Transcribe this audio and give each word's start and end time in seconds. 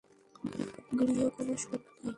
গৃহে 0.97 1.25
কোনো 1.35 1.53
সুখ 1.61 1.81
নাই। 1.95 2.09